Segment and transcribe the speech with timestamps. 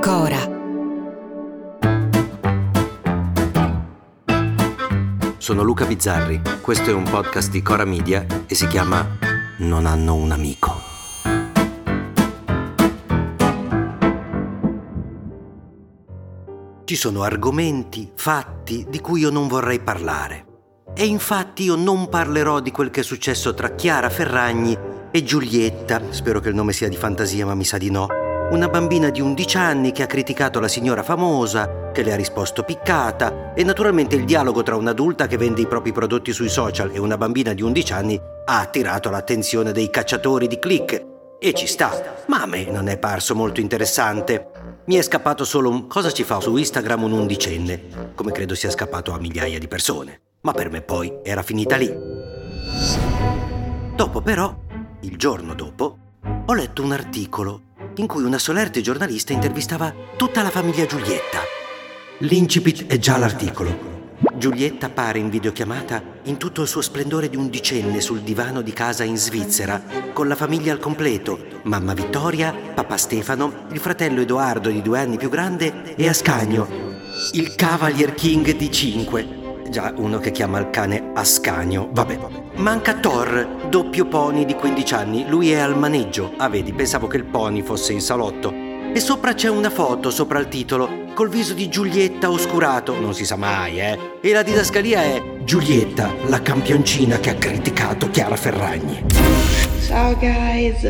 [0.00, 0.38] Cora.
[5.38, 9.04] Sono Luca Bizzarri, questo è un podcast di Cora Media e si chiama
[9.58, 10.80] Non hanno un amico.
[16.84, 20.46] Ci sono argomenti, fatti di cui io non vorrei parlare.
[20.94, 24.78] E infatti io non parlerò di quel che è successo tra Chiara Ferragni
[25.10, 28.06] e Giulietta, spero che il nome sia di fantasia ma mi sa di no,
[28.50, 32.62] una bambina di 11 anni che ha criticato la signora famosa, che le ha risposto
[32.62, 36.98] piccata, e naturalmente il dialogo tra un'adulta che vende i propri prodotti sui social e
[36.98, 41.04] una bambina di 11 anni ha attirato l'attenzione dei cacciatori di click.
[41.38, 44.50] E ci sta, ma a me non è parso molto interessante.
[44.86, 48.70] Mi è scappato solo un cosa ci fa su Instagram un undicenne, come credo sia
[48.70, 50.22] scappato a migliaia di persone.
[50.40, 51.94] Ma per me poi era finita lì.
[53.94, 54.56] Dopo però,
[55.02, 55.98] il giorno dopo,
[56.46, 57.66] ho letto un articolo
[57.98, 61.40] in cui una solerte giornalista intervistava tutta la famiglia Giulietta.
[62.18, 63.96] L'incipit è già l'articolo.
[64.34, 69.02] Giulietta appare in videochiamata in tutto il suo splendore di undicenne sul divano di casa
[69.04, 69.82] in Svizzera,
[70.12, 75.16] con la famiglia al completo, mamma Vittoria, papà Stefano, il fratello Edoardo di due anni
[75.16, 76.68] più grande e Ascagno,
[77.32, 79.36] il Cavalier King di cinque.
[79.68, 82.18] Già uno che chiama il cane Ascanio, vabbè.
[82.54, 86.32] Manca Thor, doppio pony di 15 anni, lui è al maneggio.
[86.36, 88.52] Ah vedi, pensavo che il pony fosse in salotto.
[88.52, 93.24] E sopra c'è una foto, sopra il titolo, col viso di Giulietta oscurato, non si
[93.24, 93.98] sa mai, eh.
[94.20, 99.04] E la didascalia è Giulietta, la campioncina che ha criticato Chiara Ferragni.
[99.86, 100.86] Ciao guys.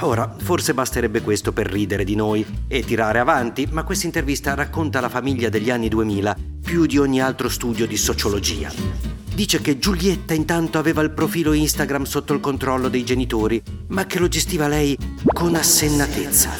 [0.00, 5.00] Ora, forse basterebbe questo per ridere di noi e tirare avanti, ma questa intervista racconta
[5.00, 9.07] la famiglia degli anni 2000 più di ogni altro studio di sociologia.
[9.38, 14.18] Dice che Giulietta intanto aveva il profilo Instagram sotto il controllo dei genitori, ma che
[14.18, 14.98] lo gestiva lei
[15.32, 16.50] con assennatezza.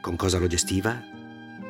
[0.00, 0.98] Con cosa lo gestiva?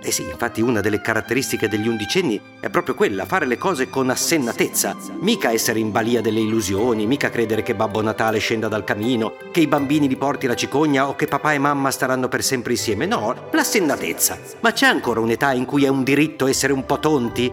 [0.00, 4.10] Eh sì, infatti una delle caratteristiche degli undicenni è proprio quella, fare le cose con
[4.10, 4.96] assennatezza.
[5.18, 9.58] Mica essere in balia delle illusioni, mica credere che Babbo Natale scenda dal camino, che
[9.58, 13.06] i bambini li porti la cicogna o che papà e mamma staranno per sempre insieme.
[13.06, 14.38] No, l'assennatezza.
[14.60, 17.52] Ma c'è ancora un'età in cui è un diritto essere un po' tonti?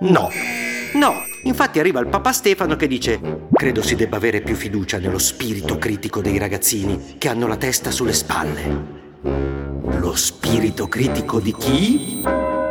[0.00, 0.71] No.
[0.94, 5.18] No, infatti arriva il papà Stefano che dice credo si debba avere più fiducia nello
[5.18, 9.00] spirito critico dei ragazzini che hanno la testa sulle spalle.
[9.22, 12.22] Lo spirito critico di chi?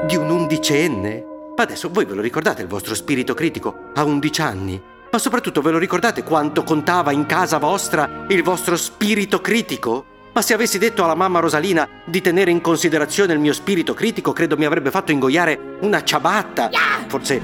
[0.05, 1.25] Di un undicenne?
[1.55, 4.81] Adesso voi ve lo ricordate il vostro spirito critico a 11 anni?
[5.11, 10.05] Ma soprattutto ve lo ricordate quanto contava in casa vostra il vostro spirito critico?
[10.33, 14.31] Ma se avessi detto alla mamma Rosalina di tenere in considerazione il mio spirito critico,
[14.31, 16.69] credo mi avrebbe fatto ingoiare una ciabatta.
[17.07, 17.41] Forse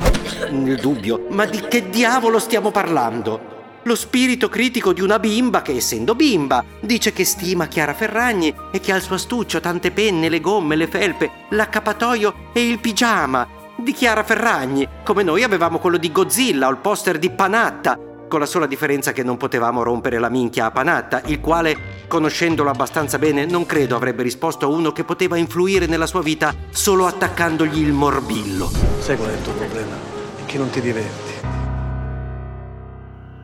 [0.52, 1.26] nel dubbio.
[1.30, 3.56] Ma di che diavolo stiamo parlando?
[3.88, 8.82] lo spirito critico di una bimba che, essendo bimba, dice che stima Chiara Ferragni e
[8.82, 13.48] che ha il suo astuccio tante penne, le gomme, le felpe, l'accappatoio e il pigiama
[13.78, 18.42] di Chiara Ferragni, come noi avevamo quello di Godzilla o il poster di Panatta, con
[18.42, 23.20] la sola differenza che non potevamo rompere la minchia a Panatta, il quale, conoscendolo abbastanza
[23.20, 27.82] bene, non credo avrebbe risposto a uno che poteva influire nella sua vita solo attaccandogli
[27.82, 28.72] il morbillo.
[29.00, 29.96] Sai qual è il tuo problema?
[30.38, 31.34] È che non ti diverti.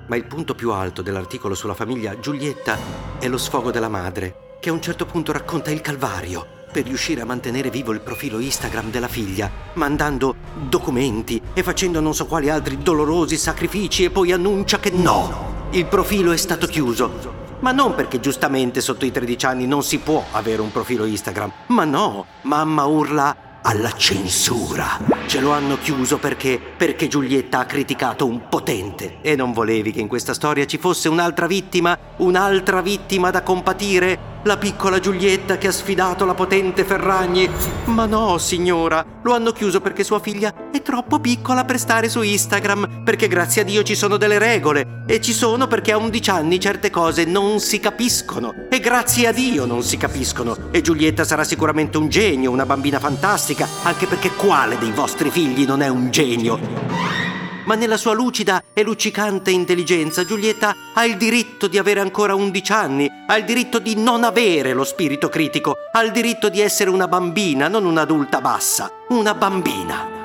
[0.08, 2.78] Ma il punto più alto dell'articolo sulla famiglia Giulietta
[3.20, 7.22] è lo sfogo della madre, che a un certo punto racconta il calvario per riuscire
[7.22, 10.36] a mantenere vivo il profilo Instagram della figlia, mandando
[10.68, 15.86] documenti e facendo non so quali altri dolorosi sacrifici e poi annuncia che no, il
[15.86, 17.43] profilo è stato chiuso.
[17.64, 21.50] Ma non perché giustamente sotto i 13 anni non si può avere un profilo Instagram,
[21.68, 25.00] ma no, mamma urla alla censura.
[25.28, 29.20] Ce lo hanno chiuso perché, perché Giulietta ha criticato un potente.
[29.22, 31.98] E non volevi che in questa storia ci fosse un'altra vittima?
[32.18, 34.32] Un'altra vittima da compatire?
[34.46, 37.50] La piccola Giulietta che ha sfidato la potente Ferragni?
[37.86, 42.22] Ma no, signora, lo hanno chiuso perché sua figlia è troppo piccola per stare su
[42.22, 45.04] Instagram, perché grazie a Dio ci sono delle regole.
[45.08, 48.54] E ci sono perché a 11 anni certe cose non si capiscono.
[48.70, 50.58] E grazie a Dio non si capiscono.
[50.72, 55.66] E Giulietta sarà sicuramente un genio, una bambina fantastica, anche perché quale dei vostri figli
[55.66, 56.73] non è un genio?
[57.66, 62.72] Ma nella sua lucida e luccicante intelligenza Giulietta ha il diritto di avere ancora 11
[62.72, 66.90] anni, ha il diritto di non avere lo spirito critico, ha il diritto di essere
[66.90, 70.22] una bambina, non un'adulta bassa, una bambina.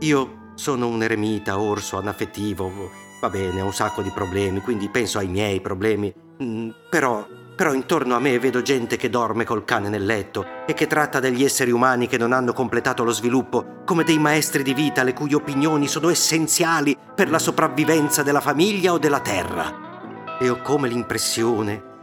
[0.00, 2.90] Io sono un eremita, orso, anaffettivo,
[3.20, 6.12] va bene, ho un sacco di problemi, quindi penso ai miei problemi,
[6.42, 7.26] mm, però
[7.56, 11.20] però intorno a me vedo gente che dorme col cane nel letto e che tratta
[11.20, 15.14] degli esseri umani che non hanno completato lo sviluppo come dei maestri di vita le
[15.14, 20.36] cui opinioni sono essenziali per la sopravvivenza della famiglia o della terra.
[20.38, 21.94] E ho come l'impressione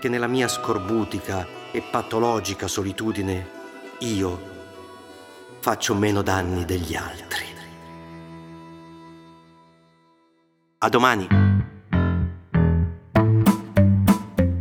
[0.00, 3.58] che nella mia scorbutica e patologica solitudine
[3.98, 4.40] io
[5.58, 7.44] faccio meno danni degli altri.
[10.82, 11.49] A domani.